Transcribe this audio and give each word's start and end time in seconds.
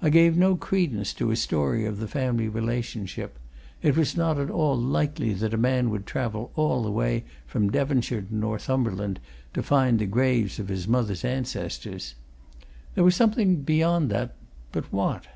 I 0.00 0.10
gave 0.10 0.36
no 0.36 0.54
credence 0.54 1.12
to 1.14 1.30
his 1.30 1.42
story 1.42 1.84
of 1.84 1.98
the 1.98 2.06
family 2.06 2.46
relationship 2.46 3.36
it 3.82 3.96
was 3.96 4.16
not 4.16 4.38
at 4.38 4.48
all 4.48 4.78
likely 4.78 5.32
that 5.32 5.52
a 5.52 5.56
man 5.58 5.90
would 5.90 6.06
travel 6.06 6.52
all 6.54 6.84
the 6.84 6.90
way 6.92 7.24
from 7.48 7.68
Devonshire 7.68 8.22
to 8.22 8.32
Northumberland 8.32 9.18
to 9.54 9.62
find 9.64 9.98
the 9.98 10.06
graves 10.06 10.60
of 10.60 10.68
his 10.68 10.86
mother's 10.86 11.24
ancestors. 11.24 12.14
There 12.94 13.02
was 13.02 13.16
something 13.16 13.62
beyond 13.62 14.08
that 14.12 14.36
but 14.70 14.92
what? 14.92 15.26